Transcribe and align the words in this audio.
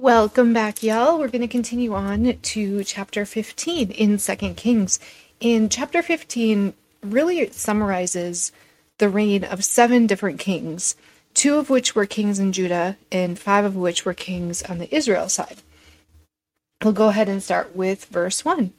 Welcome 0.00 0.52
back, 0.52 0.84
y'all. 0.84 1.18
We're 1.18 1.26
going 1.26 1.40
to 1.40 1.48
continue 1.48 1.92
on 1.92 2.38
to 2.40 2.84
chapter 2.84 3.26
15 3.26 3.90
in 3.90 4.20
Second 4.20 4.56
Kings. 4.56 5.00
In 5.40 5.68
chapter 5.68 6.02
15, 6.02 6.72
really 7.02 7.50
summarizes 7.50 8.52
the 8.98 9.08
reign 9.08 9.42
of 9.42 9.64
seven 9.64 10.06
different 10.06 10.38
kings, 10.38 10.94
two 11.34 11.56
of 11.56 11.68
which 11.68 11.96
were 11.96 12.06
kings 12.06 12.38
in 12.38 12.52
Judah, 12.52 12.96
and 13.10 13.40
five 13.40 13.64
of 13.64 13.74
which 13.74 14.04
were 14.04 14.14
kings 14.14 14.62
on 14.62 14.78
the 14.78 14.94
Israel 14.94 15.28
side. 15.28 15.62
We'll 16.84 16.92
go 16.92 17.08
ahead 17.08 17.28
and 17.28 17.42
start 17.42 17.74
with 17.74 18.04
verse 18.04 18.44
1. 18.44 18.72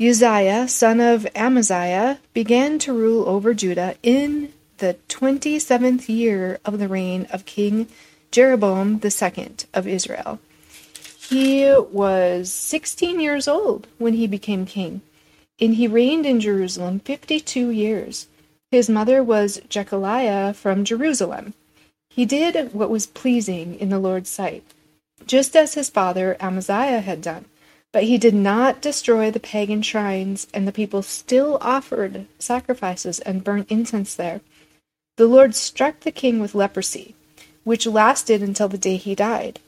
Uzziah, 0.00 0.68
son 0.68 1.00
of 1.00 1.26
Amaziah, 1.34 2.20
began 2.32 2.78
to 2.78 2.92
rule 2.92 3.28
over 3.28 3.54
Judah 3.54 3.96
in 4.04 4.52
the 4.78 4.98
27th 5.08 6.08
year 6.08 6.60
of 6.64 6.78
the 6.78 6.86
reign 6.86 7.26
of 7.32 7.44
King 7.44 7.88
Jeroboam 8.34 9.00
II 9.00 9.54
of 9.74 9.86
Israel. 9.86 10.40
He 11.28 11.72
was 11.92 12.52
16 12.52 13.20
years 13.20 13.46
old 13.46 13.86
when 13.98 14.14
he 14.14 14.26
became 14.26 14.66
king, 14.66 15.02
and 15.60 15.76
he 15.76 15.86
reigned 15.86 16.26
in 16.26 16.40
Jerusalem 16.40 16.98
52 16.98 17.70
years. 17.70 18.26
His 18.72 18.90
mother 18.90 19.22
was 19.22 19.60
Jecoliah 19.68 20.52
from 20.52 20.84
Jerusalem. 20.84 21.54
He 22.10 22.24
did 22.24 22.74
what 22.74 22.90
was 22.90 23.06
pleasing 23.06 23.78
in 23.78 23.90
the 23.90 24.00
Lord's 24.00 24.30
sight, 24.30 24.64
just 25.24 25.54
as 25.54 25.74
his 25.74 25.88
father 25.88 26.36
Amaziah 26.40 27.02
had 27.02 27.22
done. 27.22 27.44
But 27.92 28.02
he 28.02 28.18
did 28.18 28.34
not 28.34 28.82
destroy 28.82 29.30
the 29.30 29.38
pagan 29.38 29.82
shrines, 29.82 30.48
and 30.52 30.66
the 30.66 30.72
people 30.72 31.02
still 31.02 31.56
offered 31.60 32.26
sacrifices 32.40 33.20
and 33.20 33.44
burnt 33.44 33.70
incense 33.70 34.12
there. 34.12 34.40
The 35.18 35.28
Lord 35.28 35.54
struck 35.54 36.00
the 36.00 36.10
king 36.10 36.40
with 36.40 36.56
leprosy 36.56 37.14
which 37.64 37.86
lasted 37.86 38.42
until 38.42 38.68
the 38.68 38.78
day 38.78 38.96
he 38.96 39.14
died. 39.14 39.58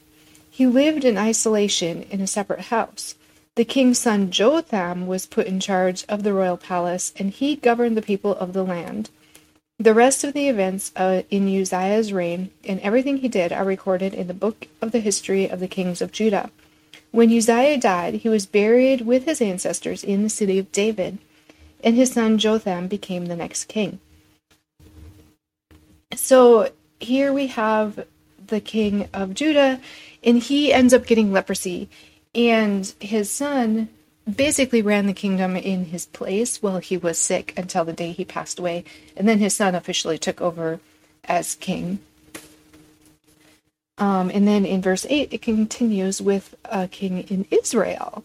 He 0.51 0.67
lived 0.67 1.05
in 1.05 1.19
isolation 1.19 2.03
in 2.11 2.21
a 2.21 2.27
separate 2.27 2.67
house. 2.67 3.15
The 3.57 3.65
king's 3.65 3.99
son 3.99 4.31
Jotham 4.31 5.07
was 5.07 5.27
put 5.27 5.47
in 5.47 5.61
charge 5.61 6.05
of 6.09 6.23
the 6.23 6.33
royal 6.33 6.57
palace, 6.57 7.13
and 7.17 7.31
he 7.31 7.57
governed 7.57 7.97
the 7.97 8.03
people 8.03 8.35
of 8.37 8.53
the 8.53 8.65
land. 8.65 9.11
The 9.79 9.95
rest 9.95 10.25
of 10.25 10.33
the 10.33 10.49
events 10.49 10.93
uh, 10.97 11.23
in 11.31 11.49
Uzziah's 11.49 12.13
reign 12.13 12.51
and 12.65 12.81
everything 12.81 13.19
he 13.19 13.29
did 13.29 13.53
are 13.53 13.65
recorded 13.65 14.15
in 14.15 14.27
the 14.27 14.35
book 14.35 14.69
of 14.81 14.93
the 14.93 15.01
history 15.01 15.49
of 15.49 15.61
the 15.61 15.69
kings 15.69 16.01
of 16.01 16.13
Judah. 16.13 16.51
When 17.13 17.35
Uzziah 17.35 17.79
died, 17.79 18.15
he 18.15 18.29
was 18.29 18.47
buried 18.47 19.03
with 19.03 19.25
his 19.25 19.43
ancestors 19.43 20.03
in 20.03 20.23
the 20.23 20.31
city 20.31 20.59
of 20.59 20.73
David, 20.73 21.19
and 21.85 21.97
his 21.97 22.13
son 22.13 22.39
Jotham 22.39 22.89
became 22.89 23.27
the 23.27 23.37
next 23.37 23.65
king. 23.65 24.01
So 26.15 26.71
here 27.01 27.33
we 27.33 27.49
have 27.49 28.07
the 28.47 28.61
king 28.61 29.09
of 29.13 29.35
Judah, 29.35 29.81
and 30.23 30.39
he 30.39 30.73
ends 30.73 30.95
up 30.95 31.07
getting 31.07 31.33
leprosy. 31.33 31.89
And 32.35 32.93
his 33.01 33.31
son 33.31 33.89
basically 34.33 34.83
ran 34.83 35.07
the 35.07 35.13
kingdom 35.13 35.57
in 35.57 35.87
his 35.87 36.07
place 36.07 36.63
while 36.63 36.79
he 36.79 36.97
was 36.97 37.19
sick 37.19 37.55
until 37.57 37.85
the 37.85 37.93
day 37.93 38.13
he 38.13 38.25
passed 38.25 38.59
away. 38.59 38.85
And 39.17 39.29
then 39.29 39.39
his 39.39 39.55
son 39.55 39.75
officially 39.75 40.19
took 40.19 40.41
over 40.41 40.81
as 41.25 41.55
king. 41.55 42.01
Um, 43.99 44.31
and 44.31 44.47
then 44.47 44.67
in 44.67 44.83
verse 44.83 45.07
8, 45.09 45.33
it 45.33 45.41
continues 45.41 46.21
with 46.21 46.55
a 46.67 46.87
king 46.89 47.21
in 47.21 47.47
Israel. 47.51 48.25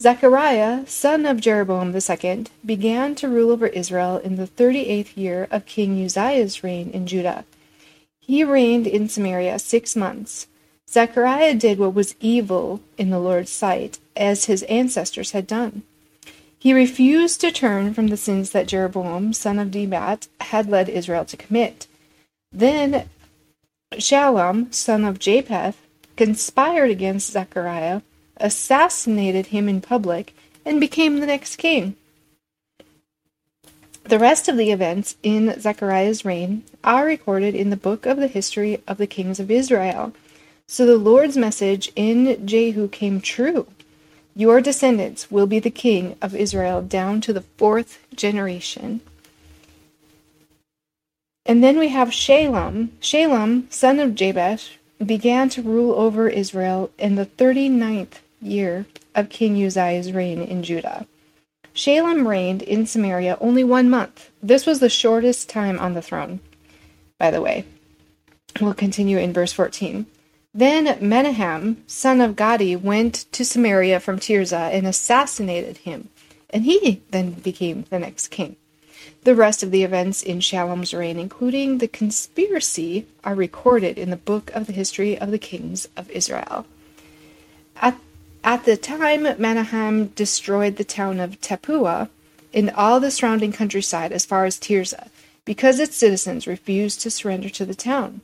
Zechariah, 0.00 0.86
son 0.86 1.26
of 1.26 1.40
Jeroboam 1.40 1.94
II, 1.94 2.46
began 2.64 3.14
to 3.16 3.28
rule 3.28 3.50
over 3.50 3.66
Israel 3.66 4.18
in 4.18 4.36
the 4.36 4.46
38th 4.46 5.16
year 5.16 5.48
of 5.50 5.66
King 5.66 6.02
Uzziah's 6.02 6.62
reign 6.62 6.90
in 6.90 7.06
Judah. 7.06 7.44
He 8.30 8.44
reigned 8.44 8.86
in 8.86 9.08
Samaria 9.08 9.58
six 9.58 9.96
months. 9.96 10.46
Zechariah 10.88 11.52
did 11.56 11.80
what 11.80 11.94
was 11.94 12.14
evil 12.20 12.80
in 12.96 13.10
the 13.10 13.18
Lord's 13.18 13.50
sight, 13.50 13.98
as 14.14 14.44
his 14.44 14.62
ancestors 14.64 15.32
had 15.32 15.48
done. 15.48 15.82
He 16.56 16.72
refused 16.72 17.40
to 17.40 17.50
turn 17.50 17.92
from 17.92 18.06
the 18.06 18.16
sins 18.16 18.50
that 18.50 18.68
Jeroboam, 18.68 19.32
son 19.32 19.58
of 19.58 19.74
Nebat, 19.74 20.28
had 20.42 20.68
led 20.68 20.88
Israel 20.88 21.24
to 21.24 21.36
commit. 21.36 21.88
Then 22.52 23.08
Shallum, 23.94 24.72
son 24.72 25.04
of 25.04 25.18
Jabesh, 25.18 25.74
conspired 26.14 26.92
against 26.92 27.32
Zechariah, 27.32 28.02
assassinated 28.36 29.46
him 29.46 29.68
in 29.68 29.80
public, 29.80 30.36
and 30.64 30.78
became 30.78 31.18
the 31.18 31.26
next 31.26 31.56
king. 31.56 31.96
The 34.10 34.18
rest 34.18 34.48
of 34.48 34.56
the 34.56 34.72
events 34.72 35.14
in 35.22 35.54
Zechariah's 35.60 36.24
reign 36.24 36.64
are 36.82 37.04
recorded 37.04 37.54
in 37.54 37.70
the 37.70 37.76
book 37.76 38.06
of 38.06 38.16
the 38.16 38.26
history 38.26 38.82
of 38.88 38.98
the 38.98 39.06
kings 39.06 39.38
of 39.38 39.52
Israel. 39.52 40.12
So 40.66 40.84
the 40.84 40.96
Lord's 40.96 41.36
message 41.36 41.92
in 41.94 42.44
Jehu 42.44 42.88
came 42.88 43.20
true. 43.20 43.68
Your 44.34 44.60
descendants 44.60 45.30
will 45.30 45.46
be 45.46 45.60
the 45.60 45.70
king 45.70 46.16
of 46.20 46.34
Israel 46.34 46.82
down 46.82 47.20
to 47.20 47.32
the 47.32 47.44
fourth 47.56 48.04
generation. 48.12 49.00
And 51.46 51.62
then 51.62 51.78
we 51.78 51.90
have 51.90 52.08
Shallum. 52.08 52.88
Shallum, 53.00 53.72
son 53.72 54.00
of 54.00 54.16
Jabesh, 54.16 54.78
began 54.98 55.48
to 55.50 55.62
rule 55.62 55.94
over 55.94 56.28
Israel 56.28 56.90
in 56.98 57.14
the 57.14 57.26
thirty-ninth 57.26 58.20
year 58.42 58.86
of 59.14 59.28
King 59.28 59.54
Uzziah's 59.64 60.10
reign 60.10 60.42
in 60.42 60.64
Judah. 60.64 61.06
Shallum 61.80 62.26
reigned 62.26 62.60
in 62.60 62.84
Samaria 62.84 63.38
only 63.40 63.64
one 63.64 63.88
month. 63.88 64.28
This 64.42 64.66
was 64.66 64.80
the 64.80 64.90
shortest 64.90 65.48
time 65.48 65.78
on 65.78 65.94
the 65.94 66.02
throne, 66.02 66.40
by 67.16 67.30
the 67.30 67.40
way. 67.40 67.64
We'll 68.60 68.74
continue 68.74 69.16
in 69.16 69.32
verse 69.32 69.54
14. 69.54 70.04
Then 70.52 70.98
Menahem, 71.00 71.82
son 71.86 72.20
of 72.20 72.36
Gadi, 72.36 72.76
went 72.76 73.24
to 73.32 73.46
Samaria 73.46 73.98
from 73.98 74.18
Tirzah 74.18 74.74
and 74.74 74.86
assassinated 74.86 75.78
him, 75.78 76.10
and 76.50 76.64
he 76.64 77.00
then 77.12 77.32
became 77.32 77.86
the 77.88 77.98
next 77.98 78.28
king. 78.28 78.56
The 79.24 79.34
rest 79.34 79.62
of 79.62 79.70
the 79.70 79.82
events 79.82 80.22
in 80.22 80.40
Shallum's 80.40 80.92
reign, 80.92 81.18
including 81.18 81.78
the 81.78 81.88
conspiracy, 81.88 83.06
are 83.24 83.34
recorded 83.34 83.96
in 83.96 84.10
the 84.10 84.18
book 84.18 84.50
of 84.50 84.66
the 84.66 84.74
history 84.74 85.18
of 85.18 85.30
the 85.30 85.38
kings 85.38 85.88
of 85.96 86.10
Israel. 86.10 86.66
At 87.76 87.98
at 88.42 88.64
the 88.64 88.76
time, 88.76 89.22
Menahem 89.40 90.08
destroyed 90.08 90.76
the 90.76 90.84
town 90.84 91.20
of 91.20 91.40
Tappuah 91.40 92.08
and 92.52 92.70
all 92.70 93.00
the 93.00 93.10
surrounding 93.10 93.52
countryside 93.52 94.12
as 94.12 94.26
far 94.26 94.44
as 94.44 94.58
Tirzah, 94.58 95.08
because 95.44 95.78
its 95.78 95.96
citizens 95.96 96.46
refused 96.46 97.00
to 97.00 97.10
surrender 97.10 97.48
to 97.50 97.64
the 97.64 97.74
town. 97.74 98.20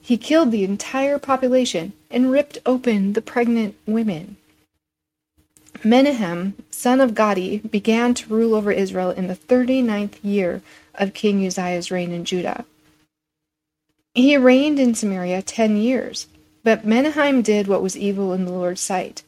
He 0.00 0.16
killed 0.16 0.50
the 0.50 0.64
entire 0.64 1.18
population 1.18 1.92
and 2.10 2.30
ripped 2.30 2.58
open 2.66 3.12
the 3.12 3.22
pregnant 3.22 3.76
women. 3.86 4.36
Menahem, 5.84 6.54
son 6.70 7.00
of 7.00 7.14
Gadi, 7.14 7.58
began 7.58 8.14
to 8.14 8.34
rule 8.34 8.54
over 8.54 8.70
Israel 8.70 9.10
in 9.10 9.28
the 9.28 9.34
thirty-ninth 9.34 10.24
year 10.24 10.60
of 10.94 11.14
King 11.14 11.46
Uzziah's 11.46 11.90
reign 11.90 12.12
in 12.12 12.24
Judah. 12.24 12.64
He 14.14 14.36
reigned 14.36 14.78
in 14.78 14.94
Samaria 14.94 15.42
ten 15.42 15.76
years, 15.76 16.26
but 16.62 16.84
Menahem 16.84 17.42
did 17.42 17.66
what 17.66 17.82
was 17.82 17.96
evil 17.96 18.32
in 18.32 18.44
the 18.44 18.52
Lord's 18.52 18.80
sight. 18.80 19.22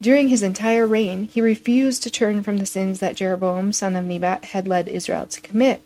During 0.00 0.28
his 0.28 0.42
entire 0.42 0.86
reign, 0.86 1.28
he 1.32 1.40
refused 1.40 2.02
to 2.02 2.10
turn 2.10 2.42
from 2.42 2.58
the 2.58 2.66
sins 2.66 3.00
that 3.00 3.16
Jeroboam, 3.16 3.72
son 3.72 3.96
of 3.96 4.04
Nebat, 4.04 4.46
had 4.46 4.68
led 4.68 4.88
Israel 4.88 5.26
to 5.26 5.40
commit. 5.40 5.82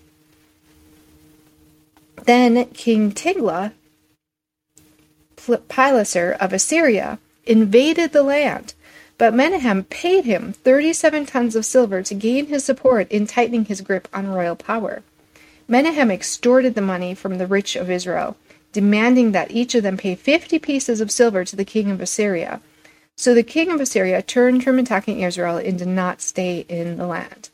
Then 2.24 2.66
King 2.66 3.12
Tiglath 3.12 3.72
Pileser 5.36 6.36
of 6.38 6.52
Assyria 6.52 7.18
invaded 7.46 8.12
the 8.12 8.22
land, 8.22 8.74
but 9.16 9.32
Menahem 9.32 9.84
paid 9.84 10.24
him 10.24 10.52
37 10.52 11.26
tons 11.26 11.56
of 11.56 11.64
silver 11.64 12.02
to 12.02 12.14
gain 12.14 12.46
his 12.46 12.64
support 12.64 13.10
in 13.10 13.26
tightening 13.26 13.64
his 13.64 13.80
grip 13.80 14.06
on 14.12 14.28
royal 14.28 14.56
power. 14.56 15.02
Menahem 15.66 16.10
extorted 16.10 16.74
the 16.74 16.82
money 16.82 17.14
from 17.14 17.38
the 17.38 17.46
rich 17.46 17.76
of 17.76 17.90
Israel, 17.90 18.36
demanding 18.72 19.32
that 19.32 19.50
each 19.50 19.74
of 19.74 19.82
them 19.82 19.96
pay 19.96 20.14
50 20.14 20.58
pieces 20.58 21.00
of 21.00 21.10
silver 21.10 21.44
to 21.44 21.56
the 21.56 21.64
king 21.64 21.90
of 21.90 22.00
Assyria 22.00 22.60
so 23.20 23.34
the 23.34 23.42
king 23.42 23.70
of 23.70 23.82
Assyria 23.82 24.22
turned 24.22 24.64
from 24.64 24.78
attacking 24.78 25.20
Israel 25.20 25.58
and 25.58 25.78
did 25.78 25.88
not 25.88 26.22
stay 26.22 26.64
in 26.70 26.96
the 26.96 27.06
land. 27.06 27.50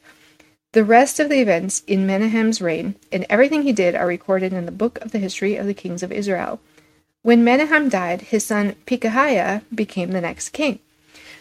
The 0.71 0.85
rest 0.85 1.19
of 1.19 1.29
the 1.29 1.41
events 1.41 1.83
in 1.89 2.07
Menahem's 2.07 2.63
reign 2.63 2.95
and 3.11 3.27
everything 3.29 3.63
he 3.63 3.73
did 3.73 3.97
are 3.97 4.07
recorded 4.07 4.53
in 4.53 4.65
the 4.65 4.71
book 4.71 5.01
of 5.01 5.11
the 5.11 5.19
history 5.19 5.57
of 5.57 5.67
the 5.67 5.75
kings 5.75 6.05
of 6.05 6.13
Israel. 6.13 6.61
When 7.23 7.43
Menahem 7.43 7.89
died, 7.89 8.21
his 8.21 8.47
son 8.47 8.77
Pekahiah 8.87 9.63
became 9.75 10.13
the 10.13 10.21
next 10.21 10.51
king. 10.51 10.79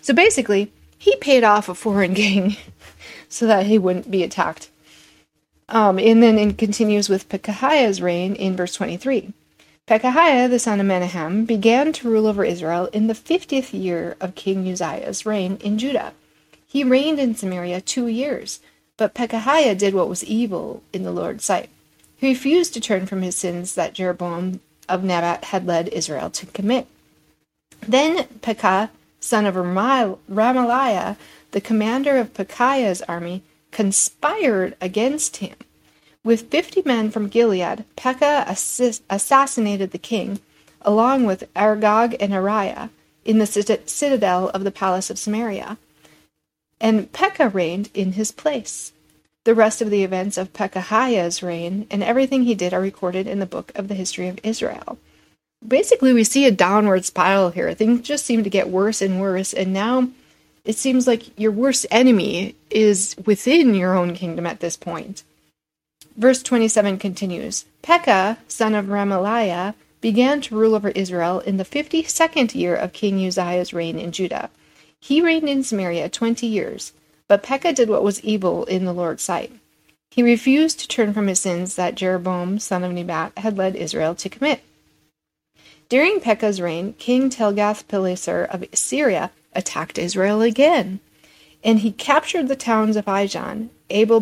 So 0.01 0.12
basically, 0.12 0.71
he 0.98 1.16
paid 1.18 1.44
off 1.44 1.69
a 1.69 1.75
foreign 1.75 2.16
king 2.24 2.57
so 3.30 3.45
that 3.45 3.68
he 3.68 3.78
wouldn't 3.78 4.10
be 4.10 4.24
attacked. 4.24 4.71
Um, 5.69 6.00
and 6.00 6.24
then 6.24 6.39
it 6.39 6.57
continues 6.57 7.10
with 7.10 7.30
Pekahiah's 7.30 8.01
reign 8.01 8.33
in 8.33 8.56
verse 8.56 8.74
23. 8.74 9.33
Pekahiah, 9.88 10.50
the 10.50 10.58
son 10.58 10.80
of 10.80 10.88
Menahem, 10.88 11.46
began 11.46 11.94
to 11.94 12.10
rule 12.10 12.26
over 12.26 12.44
Israel 12.44 12.88
in 12.88 13.06
the 13.06 13.14
fiftieth 13.14 13.72
year 13.72 14.18
of 14.20 14.34
King 14.34 14.68
Uzziah's 14.68 15.28
reign 15.28 15.60
in 15.62 15.78
Judah. 15.78 16.14
He 16.66 16.84
reigned 16.84 17.20
in 17.20 17.36
Samaria 17.36 17.82
two 17.82 18.08
years, 18.08 18.62
but 18.98 19.14
Pekahiah 19.14 19.78
did 19.78 19.94
what 19.94 20.10
was 20.10 20.24
evil 20.24 20.82
in 20.92 21.04
the 21.04 21.12
Lord's 21.12 21.46
sight. 21.46 21.70
He 22.18 22.30
refused 22.30 22.74
to 22.74 22.82
turn 22.82 23.06
from 23.06 23.22
his 23.22 23.36
sins 23.36 23.76
that 23.76 23.94
Jeroboam 23.94 24.60
of 24.90 25.04
Nebat 25.04 25.46
had 25.46 25.68
led 25.68 25.90
Israel 25.90 26.31
to 26.31 26.48
commit. 26.48 26.88
Then 27.88 28.26
Pekah, 28.42 28.90
son 29.20 29.46
of 29.46 29.54
Remaliah, 29.54 31.18
the 31.52 31.62
commander 31.62 32.18
of 32.18 32.34
Pekahiah's 32.34 33.04
army, 33.04 33.44
conspired 33.70 34.76
against 34.81 35.38
him. 35.38 35.56
With 36.25 36.50
fifty 36.50 36.81
men 36.83 37.12
from 37.12 37.30
Gilead, 37.30 37.86
Pekah 37.95 38.45
assassinated 38.50 39.92
the 39.92 40.00
king, 40.00 40.39
along 40.81 41.25
with 41.25 41.54
Argob 41.54 42.18
and 42.19 42.33
Arieh, 42.33 42.89
in 43.24 43.38
the 43.38 43.45
citadel 43.45 44.50
of 44.50 44.63
the 44.63 44.72
palace 44.72 45.12
of 45.12 45.19
Samaria. 45.19 45.77
And 46.81 47.13
Pekah 47.13 47.50
reigned 47.50 47.92
in 47.94 48.13
his 48.13 48.31
place. 48.31 48.92
The 49.44 49.54
rest 49.54 49.83
of 49.83 49.92
the 49.92 50.04
events 50.04 50.36
of 50.39 50.51
Pekahiah's 50.51 51.44
reign 51.44 51.86
and 51.92 52.01
everything 52.01 52.44
he 52.44 52.56
did 52.56 52.74
are 52.74 52.81
recorded 52.81 53.28
in 53.28 53.38
the 53.38 53.45
book 53.45 53.71
of 53.75 53.88
the 53.88 53.94
history 53.94 54.28
of 54.28 54.39
Israel. 54.42 54.98
Basically, 55.66 56.12
we 56.12 56.24
see 56.24 56.48
a 56.48 56.51
downward 56.51 57.06
spiral 57.06 57.51
here. 57.51 57.71
Things 57.75 58.01
just 58.01 58.25
seem 58.25 58.44
to 58.44 58.50
get 58.50 58.69
worse 58.69 59.00
and 59.00 59.21
worse, 59.21 59.54
and 59.54 59.71
now 59.71 60.10
it 60.63 60.75
seems 60.75 61.06
like 61.06 61.39
your 61.39 61.51
worst 61.51 61.86
enemy 61.92 62.56
is 62.71 63.16
within 63.25 63.75
your 63.75 63.95
own 63.95 64.16
kingdom 64.16 64.48
at 64.48 64.60
this 64.60 64.75
point. 64.75 65.21
Verse 66.18 66.42
27 66.42 66.98
continues 66.98 67.66
Pekah, 67.82 68.38
son 68.48 68.76
of 68.76 68.86
Remaliah, 68.86 69.74
began 70.02 70.40
to 70.42 70.56
rule 70.56 70.76
over 70.76 70.90
Israel 70.90 71.40
in 71.40 71.58
the 71.58 71.66
52nd 71.66 72.56
year 72.56 72.76
of 72.76 72.94
King 72.94 73.26
Uzziah's 73.26 73.74
reign 73.74 74.00
in 74.00 74.12
Judah. 74.12 74.50
He 75.00 75.22
reigned 75.22 75.50
in 75.50 75.64
Samaria 75.64 76.10
20 76.10 76.48
years. 76.48 76.94
But 77.28 77.42
Pekah 77.42 77.74
did 77.74 77.90
what 77.90 78.04
was 78.04 78.24
evil 78.24 78.66
in 78.66 78.86
the 78.86 78.94
Lord's 78.94 79.24
sight. 79.24 79.52
He 80.12 80.22
refused 80.22 80.80
to 80.80 80.88
turn 80.88 81.12
from 81.12 81.28
his 81.28 81.40
sins 81.40 81.76
that 81.76 81.96
Jeroboam, 81.96 82.60
son 82.60 82.84
of 82.84 82.92
Nebat, 82.92 83.38
had 83.38 83.58
led 83.58 83.76
Israel 83.76 84.14
to 84.16 84.30
commit. 84.30 84.62
During 85.90 86.20
Pekah's 86.20 86.62
reign, 86.62 86.94
King 86.94 87.30
Tilgath-Pileser 87.30 88.46
of 88.46 88.64
Assyria 88.72 89.32
attacked 89.54 89.98
Israel 89.98 90.42
again, 90.42 91.00
and 91.64 91.80
he 91.80 91.92
captured 91.92 92.48
the 92.48 92.56
towns 92.56 92.96
of 92.96 93.06
Ijon, 93.06 93.70
Abel 93.90 94.20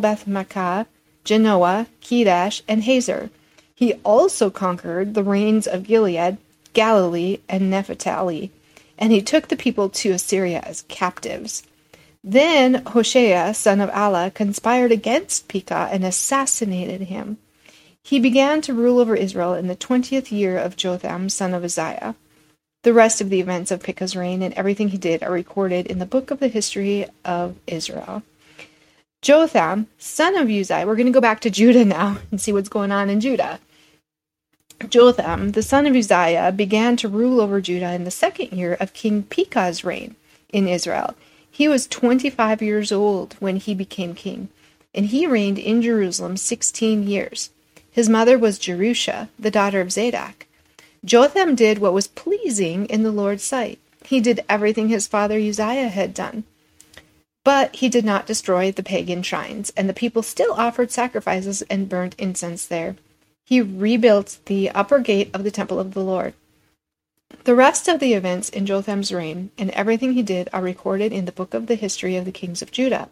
Janoah, 1.25 1.87
Kedesh, 2.01 2.61
and 2.67 2.83
Hazor. 2.83 3.29
He 3.75 3.93
also 4.03 4.49
conquered 4.49 5.13
the 5.13 5.23
reigns 5.23 5.67
of 5.67 5.83
Gilead, 5.83 6.37
Galilee, 6.73 7.39
and 7.49 7.69
Naphtali, 7.69 8.51
and 8.97 9.11
he 9.11 9.21
took 9.21 9.47
the 9.47 9.55
people 9.55 9.89
to 9.89 10.11
Assyria 10.11 10.61
as 10.63 10.85
captives. 10.87 11.63
Then 12.23 12.85
Hoshea, 12.85 13.53
son 13.53 13.81
of 13.81 13.89
Elah, 13.89 14.31
conspired 14.31 14.91
against 14.91 15.47
Pekah 15.47 15.89
and 15.91 16.05
assassinated 16.05 17.01
him. 17.01 17.37
He 18.03 18.19
began 18.19 18.61
to 18.61 18.73
rule 18.73 18.99
over 18.99 19.15
Israel 19.15 19.53
in 19.53 19.67
the 19.67 19.75
twentieth 19.75 20.31
year 20.31 20.57
of 20.57 20.75
Jotham, 20.75 21.29
son 21.29 21.53
of 21.53 21.63
Uzziah. 21.63 22.15
The 22.83 22.93
rest 22.93 23.21
of 23.21 23.29
the 23.29 23.39
events 23.39 23.71
of 23.71 23.81
Pekah's 23.81 24.15
reign 24.15 24.41
and 24.41 24.53
everything 24.55 24.89
he 24.89 24.97
did 24.97 25.23
are 25.23 25.31
recorded 25.31 25.87
in 25.87 25.99
the 25.99 26.05
book 26.05 26.31
of 26.31 26.39
the 26.39 26.49
history 26.49 27.05
of 27.23 27.55
Israel. 27.65 28.23
Jotham, 29.23 29.87
son 29.97 30.35
of 30.35 30.49
Uzziah, 30.49 30.85
we're 30.85 30.97
going 30.97 31.05
to 31.05 31.11
go 31.13 31.21
back 31.21 31.39
to 31.39 31.49
Judah 31.49 31.85
now 31.85 32.17
and 32.31 32.41
see 32.41 32.51
what's 32.51 32.67
going 32.67 32.91
on 32.91 33.09
in 33.09 33.21
Judah. 33.21 33.61
Jotham, 34.89 35.53
the 35.53 35.63
son 35.63 35.87
of 35.87 35.95
Uzziah, 35.95 36.51
began 36.53 36.97
to 36.97 37.07
rule 37.07 37.39
over 37.39 37.61
Judah 37.61 37.93
in 37.93 38.03
the 38.03 38.11
second 38.11 38.51
year 38.51 38.73
of 38.81 38.91
King 38.91 39.23
Pekah's 39.23 39.85
reign 39.85 40.17
in 40.49 40.67
Israel. 40.67 41.15
He 41.49 41.69
was 41.69 41.87
25 41.87 42.61
years 42.61 42.91
old 42.91 43.35
when 43.39 43.55
he 43.55 43.73
became 43.73 44.13
king, 44.13 44.49
and 44.93 45.05
he 45.05 45.25
reigned 45.25 45.57
in 45.57 45.81
Jerusalem 45.81 46.35
16 46.35 47.07
years. 47.07 47.51
His 47.89 48.09
mother 48.09 48.37
was 48.37 48.59
Jerusha, 48.59 49.29
the 49.39 49.51
daughter 49.51 49.79
of 49.79 49.93
Zadok. 49.93 50.47
Jotham 51.05 51.55
did 51.55 51.77
what 51.77 51.93
was 51.93 52.07
pleasing 52.07 52.87
in 52.87 53.03
the 53.03 53.11
Lord's 53.11 53.43
sight. 53.43 53.79
He 54.03 54.19
did 54.19 54.43
everything 54.49 54.89
his 54.89 55.07
father 55.07 55.37
Uzziah 55.37 55.87
had 55.87 56.13
done. 56.13 56.43
But 57.43 57.75
he 57.75 57.89
did 57.89 58.05
not 58.05 58.25
destroy 58.25 58.71
the 58.71 58.83
pagan 58.83 59.21
shrines, 59.21 59.73
and 59.75 59.89
the 59.89 59.93
people 59.93 60.23
still 60.23 60.53
offered 60.53 60.91
sacrifices 60.91 61.61
and 61.63 61.89
burnt 61.89 62.15
incense 62.17 62.65
there. 62.65 62.95
He 63.45 63.59
rebuilt 63.59 64.39
the 64.45 64.69
upper 64.69 64.99
gate 64.99 65.29
of 65.33 65.43
the 65.43 65.51
temple 65.51 65.79
of 65.79 65.93
the 65.93 66.03
Lord. 66.03 66.33
The 67.43 67.55
rest 67.55 67.89
of 67.89 67.99
the 67.99 68.13
events 68.13 68.47
in 68.47 68.65
Jotham's 68.65 69.11
reign 69.11 69.51
and 69.57 69.69
everything 69.71 70.13
he 70.13 70.23
did 70.23 70.47
are 70.53 70.61
recorded 70.61 71.11
in 71.11 71.25
the 71.25 71.33
book 71.33 71.53
of 71.53 71.67
the 71.67 71.75
history 71.75 72.15
of 72.15 72.23
the 72.23 72.31
kings 72.31 72.61
of 72.61 72.71
Judah. 72.71 73.09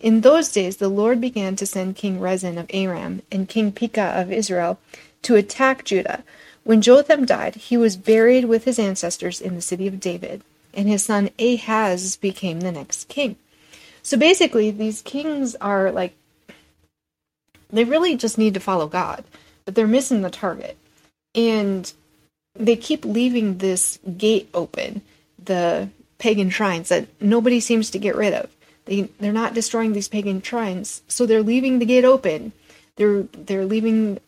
In 0.00 0.22
those 0.22 0.50
days 0.50 0.78
the 0.78 0.88
Lord 0.88 1.20
began 1.20 1.54
to 1.56 1.66
send 1.66 1.94
King 1.94 2.18
Rezin 2.18 2.58
of 2.58 2.66
Aram 2.70 3.22
and 3.30 3.48
King 3.48 3.70
Pekah 3.70 4.20
of 4.20 4.32
Israel 4.32 4.80
to 5.22 5.36
attack 5.36 5.84
Judah. 5.84 6.24
When 6.64 6.82
Jotham 6.82 7.24
died, 7.24 7.54
he 7.54 7.76
was 7.76 7.96
buried 7.96 8.46
with 8.46 8.64
his 8.64 8.78
ancestors 8.78 9.40
in 9.40 9.54
the 9.54 9.60
city 9.60 9.86
of 9.86 10.00
David, 10.00 10.42
and 10.74 10.88
his 10.88 11.04
son 11.04 11.30
Ahaz 11.38 12.16
became 12.16 12.60
the 12.60 12.72
next 12.72 13.08
king. 13.08 13.36
So 14.02 14.16
basically, 14.16 14.70
these 14.70 15.02
kings 15.02 15.54
are 15.56 15.90
like, 15.90 16.14
they 17.70 17.84
really 17.84 18.16
just 18.16 18.38
need 18.38 18.54
to 18.54 18.60
follow 18.60 18.86
God, 18.86 19.24
but 19.64 19.74
they're 19.74 19.86
missing 19.86 20.22
the 20.22 20.30
target. 20.30 20.76
And 21.34 21.92
they 22.54 22.76
keep 22.76 23.04
leaving 23.04 23.58
this 23.58 23.98
gate 24.16 24.48
open, 24.54 25.02
the 25.42 25.88
pagan 26.18 26.50
shrines 26.50 26.88
that 26.88 27.08
nobody 27.20 27.60
seems 27.60 27.90
to 27.90 27.98
get 27.98 28.16
rid 28.16 28.34
of. 28.34 28.50
They 28.86 29.02
they're 29.20 29.32
not 29.32 29.54
destroying 29.54 29.92
these 29.92 30.08
pagan 30.08 30.42
shrines, 30.42 31.02
so 31.06 31.26
they're 31.26 31.42
leaving 31.42 31.78
the 31.78 31.86
gate 31.86 32.04
open. 32.04 32.52
They're 32.96 33.22
they're 33.22 33.66
leaving 33.66 34.18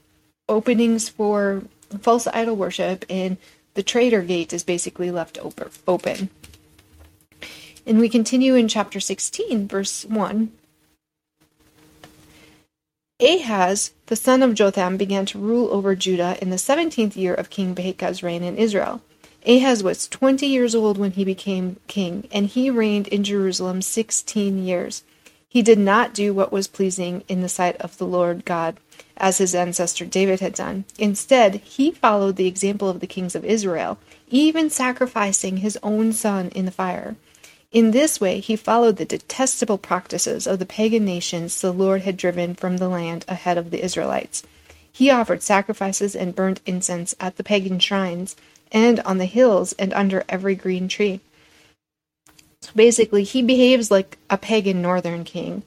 openings 0.49 1.09
for 1.09 1.63
false 2.01 2.27
idol 2.27 2.57
worship, 2.57 3.05
and 3.11 3.37
the 3.75 3.83
traitor 3.83 4.23
gate 4.23 4.53
is 4.53 4.63
basically 4.63 5.11
left 5.11 5.39
open. 5.87 6.31
And 7.87 7.99
we 7.99 8.09
continue 8.09 8.55
in 8.55 8.69
chapter 8.69 9.01
16, 9.01 9.67
verse 9.69 10.05
1. 10.05 10.53
Ahaz, 13.21 13.93
the 14.07 14.17
son 14.17 14.43
of 14.43 14.55
Jotham, 14.55 14.97
began 14.97 15.27
to 15.27 15.39
rule 15.39 15.69
over 15.73 15.95
Judah 15.95 16.37
in 16.43 16.51
the 16.51 16.59
seventeenth 16.59 17.17
year 17.17 17.33
of 17.33 17.51
King 17.51 17.75
Pekah's 17.75 18.23
reign 18.23 18.43
in 18.43 18.57
Israel. 18.57 19.01
Ahaz 19.47 19.83
was 19.83 20.09
twenty 20.09 20.47
years 20.47 20.75
old 20.75 20.99
when 20.99 21.13
he 21.13 21.25
became 21.25 21.79
king, 21.87 22.27
and 22.33 22.47
he 22.47 22.69
reigned 22.69 23.07
in 23.09 23.23
Jerusalem 23.23 23.81
sixteen 23.81 24.65
years. 24.65 25.05
He 25.49 25.63
did 25.63 25.79
not 25.79 26.15
do 26.15 26.33
what 26.35 26.51
was 26.51 26.67
pleasing 26.67 27.23
in 27.29 27.43
the 27.43 27.49
sight 27.49 27.77
of 27.77 27.99
the 27.99 28.07
Lord 28.07 28.45
God, 28.45 28.79
as 29.17 29.39
his 29.39 29.55
ancestor 29.55 30.05
David 30.05 30.41
had 30.41 30.55
done. 30.55 30.85
Instead, 30.99 31.57
he 31.57 31.93
followed 31.93 32.37
the 32.37 32.49
example 32.49 32.89
of 32.89 32.99
the 32.99 33.07
kings 33.07 33.37
of 33.37 33.45
Israel, 33.45 33.99
even 34.31 34.71
sacrificing 34.71 35.59
his 35.59 35.79
own 35.83 36.13
son 36.13 36.49
in 36.55 36.65
the 36.65 36.71
fire. 36.73 37.17
In 37.73 37.93
this 37.93 38.21
way, 38.21 38.39
he 38.39 38.55
followed 38.55 38.99
the 38.99 39.07
detestable 39.07 39.79
practices 39.79 40.47
of 40.47 40.59
the 40.59 40.67
pagan 40.67 41.07
nations 41.07 41.59
the 41.59 41.73
Lord 41.73 42.03
had 42.03 42.19
driven 42.19 42.55
from 42.55 42.77
the 42.77 42.89
land 42.89 43.25
ahead 43.27 43.57
of 43.57 43.71
the 43.71 43.83
Israelites. 43.83 44.43
He 44.93 45.09
offered 45.09 45.43
sacrifices 45.43 46.15
and 46.15 46.35
burnt 46.35 46.61
incense 46.67 47.15
at 47.19 47.37
the 47.37 47.45
pagan 47.45 47.79
shrines 47.79 48.37
and 48.71 49.01
on 49.01 49.17
the 49.17 49.25
hills 49.25 49.73
and 49.79 49.95
under 49.95 50.23
every 50.29 50.55
green 50.55 50.87
tree. 50.87 51.21
So 52.61 52.71
basically, 52.77 53.25
he 53.25 53.41
behaves 53.41 53.91
like 53.91 54.19
a 54.29 54.37
pagan 54.37 54.83
northern 54.83 55.25
king. 55.25 55.63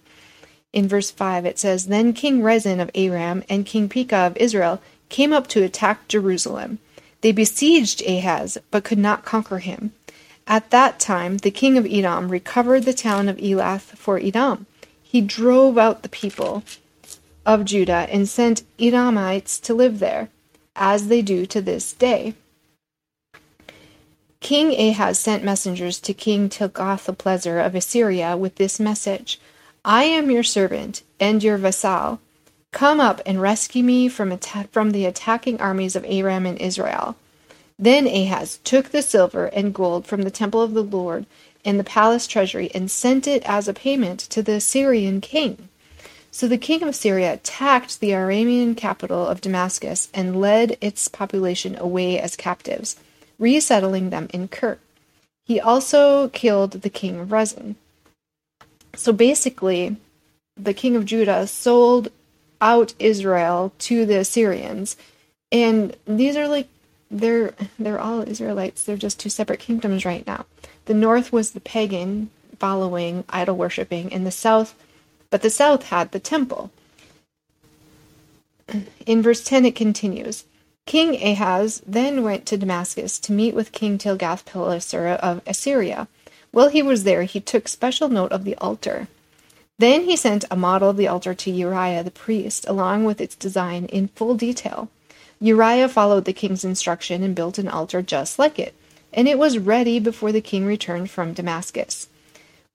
In 0.74 0.88
verse 0.88 1.10
5, 1.10 1.46
it 1.46 1.58
says 1.58 1.88
Then 1.88 2.14
King 2.14 2.44
Rezin 2.44 2.80
of 2.80 2.92
Aram 2.94 3.44
and 3.50 3.66
King 3.66 3.90
Pekah 3.90 4.28
of 4.28 4.38
Israel 4.38 4.80
came 5.10 5.34
up 5.34 5.48
to 5.48 5.64
attack 5.64 6.08
Jerusalem. 6.08 6.78
They 7.22 7.32
besieged 7.32 8.04
Ahaz, 8.08 8.60
but 8.70 8.84
could 8.84 9.00
not 9.00 9.26
conquer 9.26 9.58
him. 9.58 9.94
At 10.48 10.70
that 10.70 11.00
time, 11.00 11.38
the 11.38 11.52
king 11.52 11.78
of 11.78 11.86
Edom 11.86 12.30
recovered 12.30 12.84
the 12.84 12.94
town 12.94 13.28
of 13.28 13.38
Elath 13.38 13.98
for 13.98 14.20
Edom. 14.20 14.68
He 15.02 15.22
drove 15.22 15.78
out 15.78 16.04
the 16.04 16.10
people 16.10 16.64
of 17.46 17.66
Judah 17.66 18.08
and 18.12 18.30
sent 18.30 18.64
Edomites 18.80 19.60
to 19.62 19.74
live 19.74 20.00
there, 20.00 20.30
as 20.76 21.08
they 21.08 21.22
do 21.22 21.46
to 21.48 21.62
this 21.62 21.94
day. 21.94 22.36
King 24.40 24.80
Ahaz 24.80 25.18
sent 25.18 25.44
messengers 25.44 26.00
to 26.02 26.14
King 26.14 26.50
Tilgatha-Pileser 26.50 27.60
of 27.60 27.74
Assyria 27.74 28.38
with 28.38 28.56
this 28.56 28.80
message 28.80 29.40
I 29.84 30.04
am 30.04 30.30
your 30.30 30.44
servant 30.44 31.02
and 31.20 31.44
your 31.44 31.58
vassal. 31.58 32.20
Come 32.72 33.00
up 33.00 33.22
and 33.26 33.42
rescue 33.42 33.84
me 33.84 34.08
from, 34.08 34.32
atta- 34.32 34.68
from 34.72 34.92
the 34.92 35.06
attacking 35.06 35.60
armies 35.60 35.96
of 35.96 36.06
Aram 36.08 36.46
and 36.46 36.60
Israel. 36.60 37.16
Then 37.78 38.08
Ahaz 38.08 38.60
took 38.64 38.90
the 38.90 39.02
silver 39.02 39.48
and 39.48 39.74
gold 39.74 40.06
from 40.06 40.22
the 40.22 40.32
temple 40.32 40.62
of 40.62 40.74
the 40.74 40.84
Lord 40.84 41.26
and 41.66 41.80
the 41.80 41.84
palace 41.84 42.28
treasury 42.28 42.72
and 42.74 42.90
sent 42.90 43.28
it 43.28 43.44
as 43.46 43.68
a 43.68 43.74
payment 43.74 44.20
to 44.20 44.42
the 44.42 44.54
Assyrian 44.54 45.20
king. 45.20 45.70
So 46.32 46.48
the 46.48 46.58
king 46.58 46.84
of 46.84 46.96
Syria 46.96 47.34
attacked 47.34 48.00
the 48.00 48.12
Aramean 48.12 48.76
capital 48.76 49.26
of 49.26 49.42
Damascus 49.42 50.10
and 50.14 50.40
led 50.40 50.78
its 50.82 51.08
population 51.08 51.78
away 51.78 52.20
as 52.20 52.36
captives, 52.36 52.98
resettling 53.40 54.10
them 54.10 54.28
in 54.34 54.48
Kir. 54.50 54.78
He 55.46 55.60
also 55.60 56.30
killed 56.30 56.72
the 56.72 56.90
king 56.90 57.20
of 57.20 57.32
Rezin. 57.32 57.76
So 58.96 59.14
basically, 59.14 59.98
the 60.58 60.74
king 60.74 60.96
of 60.96 61.06
Judah 61.06 61.48
sold 61.48 62.10
out 62.60 62.94
Israel 63.00 63.74
to 63.80 64.06
the 64.06 64.20
Assyrians. 64.20 64.98
And 65.52 65.96
these 66.06 66.36
are 66.36 66.48
like 66.48 66.68
they're 67.20 67.54
they're 67.80 68.00
all 68.00 68.22
Israelites. 68.22 68.84
They're 68.84 68.98
just 68.98 69.20
two 69.20 69.30
separate 69.30 69.60
kingdoms 69.60 70.06
right 70.06 70.26
now. 70.28 70.46
The 70.86 70.94
north 70.94 71.32
was 71.32 71.52
the 71.52 71.60
pagan 71.60 72.30
following 72.60 73.24
idol 73.30 73.56
worshiping, 73.56 74.12
and 74.14 74.26
the 74.26 74.32
south, 74.32 74.76
but 75.30 75.42
the 75.42 75.50
south 75.50 75.84
had 75.84 76.12
the 76.12 76.20
temple. 76.20 76.72
In 79.06 79.22
verse 79.22 79.44
10 79.44 79.66
it 79.66 79.76
continues. 79.76 80.46
King 80.86 81.22
Ahaz 81.22 81.82
then 81.86 82.24
went 82.24 82.46
to 82.46 82.58
Damascus 82.58 83.20
to 83.20 83.32
meet 83.32 83.56
with 83.56 83.72
King 83.72 83.98
Tilgath-Pileser 83.98 85.08
of 85.08 85.42
Assyria. 85.46 86.08
While 86.52 86.70
he 86.70 86.82
was 86.82 87.04
there, 87.04 87.24
he 87.24 87.40
took 87.40 87.68
special 87.68 88.08
note 88.08 88.32
of 88.32 88.44
the 88.44 88.56
altar. 88.56 89.08
Then 89.78 90.04
he 90.04 90.16
sent 90.16 90.46
a 90.50 90.56
model 90.56 90.90
of 90.90 90.98
the 90.98 91.08
altar 91.08 91.34
to 91.34 91.52
Uriah 91.52 92.04
the 92.04 92.12
priest, 92.12 92.66
along 92.68 93.04
with 93.04 93.20
its 93.20 93.36
design 93.36 93.86
in 93.86 94.08
full 94.10 94.36
detail. 94.36 94.90
Uriah 95.40 95.90
followed 95.90 96.26
the 96.26 96.34
king's 96.34 96.64
instruction 96.64 97.24
and 97.24 97.36
built 97.36 97.58
an 97.58 97.68
altar 97.68 98.02
just 98.02 98.40
like 98.40 98.58
it, 98.58 98.74
and 99.14 99.28
it 99.28 99.38
was 99.38 99.58
ready 99.58 100.00
before 100.00 100.32
the 100.32 100.42
king 100.42 100.66
returned 100.66 101.10
from 101.10 101.34
Damascus. 101.34 102.08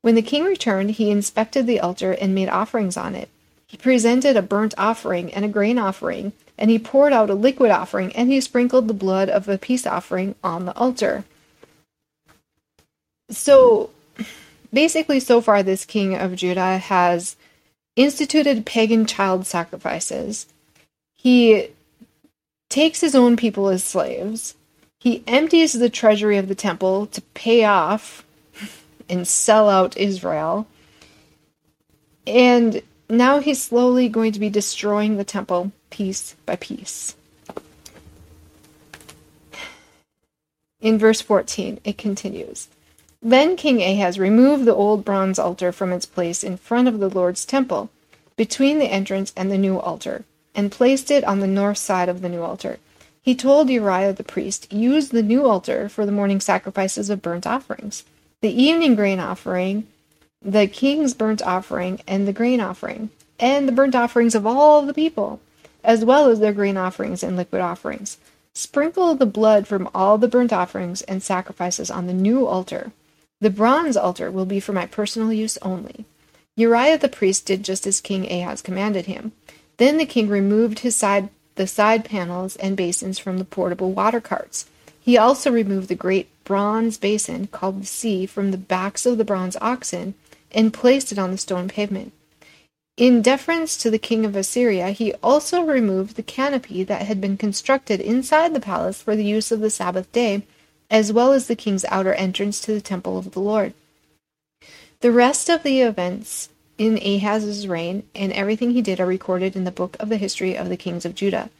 When 0.02 0.14
the 0.14 0.22
king 0.22 0.44
returned, 0.44 0.92
he 0.92 1.10
inspected 1.10 1.66
the 1.66 1.80
altar 1.80 2.12
and 2.12 2.34
made 2.34 2.48
offerings 2.48 2.96
on 2.96 3.14
it. 3.14 3.28
He 3.66 3.76
presented 3.76 4.36
a 4.36 4.42
burnt 4.42 4.74
offering 4.76 5.32
and 5.32 5.44
a 5.44 5.48
grain 5.48 5.78
offering, 5.78 6.32
and 6.58 6.70
he 6.70 6.78
poured 6.78 7.12
out 7.12 7.30
a 7.30 7.34
liquid 7.34 7.70
offering, 7.70 8.14
and 8.16 8.30
he 8.30 8.40
sprinkled 8.40 8.88
the 8.88 8.94
blood 8.94 9.28
of 9.28 9.48
a 9.48 9.58
peace 9.58 9.86
offering 9.86 10.34
on 10.42 10.64
the 10.64 10.76
altar. 10.76 11.24
So, 13.30 13.90
basically, 14.72 15.20
so 15.20 15.40
far, 15.40 15.62
this 15.62 15.84
king 15.84 16.16
of 16.16 16.34
Judah 16.34 16.78
has 16.78 17.36
instituted 17.94 18.66
pagan 18.66 19.06
child 19.06 19.46
sacrifices. 19.46 20.46
He 21.14 21.68
takes 22.70 23.02
his 23.02 23.14
own 23.14 23.36
people 23.36 23.68
as 23.68 23.84
slaves. 23.84 24.54
He 24.98 25.22
empties 25.26 25.74
the 25.74 25.90
treasury 25.90 26.38
of 26.38 26.48
the 26.48 26.54
temple 26.54 27.06
to 27.08 27.20
pay 27.34 27.64
off 27.64 28.24
and 29.08 29.28
sell 29.28 29.68
out 29.68 29.96
Israel. 29.96 30.66
And 32.26 32.82
now 33.10 33.40
he's 33.40 33.60
slowly 33.60 34.08
going 34.08 34.32
to 34.32 34.40
be 34.40 34.48
destroying 34.48 35.16
the 35.16 35.24
temple 35.24 35.72
piece 35.90 36.36
by 36.46 36.56
piece. 36.56 37.16
In 40.80 40.98
verse 40.98 41.20
14, 41.20 41.80
it 41.84 41.98
continues 41.98 42.68
Then 43.20 43.56
King 43.56 43.82
Ahaz 43.82 44.18
removed 44.18 44.64
the 44.64 44.74
old 44.74 45.04
bronze 45.04 45.38
altar 45.38 45.72
from 45.72 45.92
its 45.92 46.06
place 46.06 46.42
in 46.44 46.56
front 46.56 46.88
of 46.88 47.00
the 47.00 47.10
Lord's 47.10 47.44
temple, 47.44 47.90
between 48.36 48.78
the 48.78 48.86
entrance 48.86 49.32
and 49.36 49.50
the 49.50 49.58
new 49.58 49.78
altar, 49.78 50.24
and 50.54 50.72
placed 50.72 51.10
it 51.10 51.24
on 51.24 51.40
the 51.40 51.46
north 51.46 51.78
side 51.78 52.08
of 52.08 52.20
the 52.20 52.28
new 52.28 52.42
altar. 52.42 52.78
He 53.22 53.34
told 53.34 53.68
Uriah 53.68 54.12
the 54.12 54.24
priest, 54.24 54.72
Use 54.72 55.10
the 55.10 55.22
new 55.22 55.46
altar 55.46 55.88
for 55.88 56.06
the 56.06 56.12
morning 56.12 56.40
sacrifices 56.40 57.10
of 57.10 57.22
burnt 57.22 57.46
offerings 57.46 58.04
the 58.40 58.62
evening 58.62 58.94
grain 58.94 59.20
offering, 59.20 59.86
the 60.40 60.66
king's 60.66 61.12
burnt 61.12 61.42
offering, 61.42 62.00
and 62.06 62.26
the 62.26 62.32
grain 62.32 62.58
offering, 62.58 63.10
and 63.38 63.68
the 63.68 63.72
burnt 63.72 63.94
offerings 63.94 64.34
of 64.34 64.46
all 64.46 64.80
the 64.82 64.94
people, 64.94 65.40
as 65.84 66.04
well 66.04 66.30
as 66.30 66.40
their 66.40 66.54
grain 66.54 66.78
offerings 66.78 67.22
and 67.22 67.36
liquid 67.36 67.60
offerings. 67.60 68.16
Sprinkle 68.54 69.14
the 69.14 69.26
blood 69.26 69.66
from 69.66 69.88
all 69.94 70.16
the 70.16 70.28
burnt 70.28 70.52
offerings 70.52 71.02
and 71.02 71.22
sacrifices 71.22 71.90
on 71.90 72.06
the 72.06 72.14
new 72.14 72.46
altar. 72.46 72.92
The 73.40 73.50
bronze 73.50 73.96
altar 73.96 74.30
will 74.30 74.46
be 74.46 74.60
for 74.60 74.72
my 74.72 74.86
personal 74.86 75.32
use 75.32 75.58
only. 75.62 76.04
Uriah 76.56 76.98
the 76.98 77.08
priest 77.08 77.46
did 77.46 77.62
just 77.62 77.86
as 77.86 78.00
King 78.00 78.30
Ahaz 78.30 78.60
commanded 78.60 79.06
him. 79.06 79.32
Then 79.80 79.96
the 79.96 80.04
king 80.04 80.28
removed 80.28 80.80
his 80.80 80.94
side 80.94 81.30
the 81.54 81.66
side 81.66 82.04
panels 82.04 82.54
and 82.56 82.76
basins 82.76 83.18
from 83.18 83.38
the 83.38 83.46
portable 83.46 83.92
water 83.92 84.20
carts. 84.20 84.66
He 85.00 85.16
also 85.16 85.50
removed 85.50 85.88
the 85.88 85.94
great 85.94 86.28
bronze 86.44 86.98
basin 86.98 87.46
called 87.46 87.80
the 87.80 87.86
sea 87.86 88.26
from 88.26 88.50
the 88.50 88.58
backs 88.58 89.06
of 89.06 89.16
the 89.16 89.24
bronze 89.24 89.56
oxen 89.58 90.12
and 90.52 90.74
placed 90.74 91.12
it 91.12 91.18
on 91.18 91.30
the 91.30 91.38
stone 91.38 91.66
pavement. 91.66 92.12
In 92.98 93.22
deference 93.22 93.78
to 93.78 93.90
the 93.90 93.98
king 93.98 94.26
of 94.26 94.36
Assyria, 94.36 94.90
he 94.90 95.14
also 95.22 95.62
removed 95.62 96.16
the 96.16 96.22
canopy 96.22 96.84
that 96.84 97.06
had 97.06 97.18
been 97.18 97.38
constructed 97.38 98.02
inside 98.02 98.52
the 98.52 98.60
palace 98.60 99.00
for 99.00 99.16
the 99.16 99.24
use 99.24 99.50
of 99.50 99.60
the 99.60 99.70
Sabbath 99.70 100.12
day, 100.12 100.42
as 100.90 101.10
well 101.10 101.32
as 101.32 101.46
the 101.46 101.56
king's 101.56 101.86
outer 101.86 102.12
entrance 102.12 102.60
to 102.60 102.74
the 102.74 102.82
temple 102.82 103.16
of 103.16 103.30
the 103.30 103.40
Lord. 103.40 103.72
The 105.00 105.10
rest 105.10 105.48
of 105.48 105.62
the 105.62 105.80
events 105.80 106.50
in 106.80 106.96
Ahaz's 106.96 107.68
reign 107.68 108.04
and 108.14 108.32
everything 108.32 108.70
he 108.70 108.80
did 108.80 108.98
are 109.00 109.06
recorded 109.06 109.54
in 109.54 109.64
the 109.64 109.70
book 109.70 109.98
of 110.00 110.08
the 110.08 110.16
history 110.16 110.56
of 110.56 110.70
the 110.70 110.78
kings 110.78 111.04
of 111.04 111.14
Judah. 111.14 111.50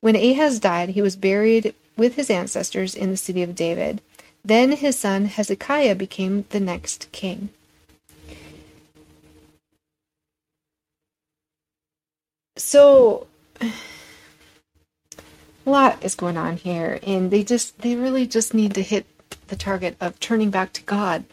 When 0.00 0.16
Ahaz 0.16 0.58
died, 0.58 0.88
he 0.88 1.02
was 1.02 1.14
buried 1.14 1.74
with 1.94 2.16
his 2.16 2.30
ancestors 2.30 2.94
in 2.94 3.10
the 3.10 3.18
city 3.18 3.42
of 3.42 3.54
David. 3.54 4.00
Then 4.42 4.72
his 4.72 4.98
son 4.98 5.26
Hezekiah 5.26 5.94
became 5.96 6.46
the 6.48 6.58
next 6.58 7.12
king. 7.12 7.50
So 12.56 13.26
a 13.60 13.70
lot 15.66 16.02
is 16.02 16.14
going 16.14 16.38
on 16.38 16.56
here 16.56 16.98
and 17.06 17.30
they 17.30 17.44
just 17.44 17.82
they 17.82 17.94
really 17.94 18.26
just 18.26 18.54
need 18.54 18.72
to 18.76 18.82
hit 18.82 19.04
the 19.48 19.56
target 19.56 19.98
of 20.00 20.18
turning 20.18 20.48
back 20.48 20.72
to 20.72 20.82
God 20.82 21.24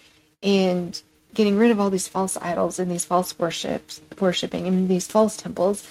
and 0.44 1.02
getting 1.40 1.58
rid 1.58 1.72
of 1.72 1.80
all 1.80 1.90
these 1.90 2.10
false 2.10 2.36
idols 2.36 2.80
and 2.80 2.92
these 2.92 3.06
false 3.06 3.40
worships 3.40 4.02
worshiping 4.20 4.68
and 4.68 4.90
these 4.90 5.08
false 5.08 5.38
temples 5.38 5.88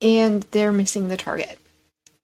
and 0.00 0.46
they're 0.52 0.72
missing 0.72 1.08
the 1.08 1.18
target. 1.18 1.58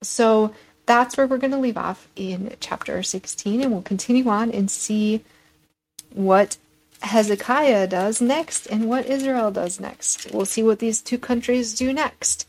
So 0.01 0.55
that's 0.87 1.15
where 1.15 1.27
we're 1.27 1.37
going 1.37 1.51
to 1.51 1.59
leave 1.59 1.77
off 1.77 2.07
in 2.15 2.55
chapter 2.59 3.03
16, 3.03 3.61
and 3.61 3.71
we'll 3.71 3.83
continue 3.83 4.27
on 4.27 4.49
and 4.49 4.71
see 4.71 5.23
what 6.15 6.57
Hezekiah 7.03 7.85
does 7.85 8.19
next 8.19 8.65
and 8.65 8.89
what 8.89 9.05
Israel 9.05 9.51
does 9.51 9.79
next. 9.79 10.31
We'll 10.33 10.47
see 10.47 10.63
what 10.63 10.79
these 10.79 10.99
two 10.99 11.19
countries 11.19 11.75
do 11.75 11.93
next. 11.93 12.47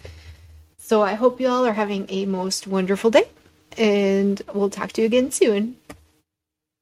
So 0.79 1.03
I 1.03 1.13
hope 1.13 1.39
you 1.39 1.49
all 1.49 1.67
are 1.67 1.75
having 1.75 2.07
a 2.09 2.25
most 2.25 2.67
wonderful 2.67 3.11
day, 3.11 3.29
and 3.77 4.41
we'll 4.55 4.71
talk 4.71 4.93
to 4.93 5.03
you 5.03 5.07
again 5.07 5.31
soon. 5.31 5.77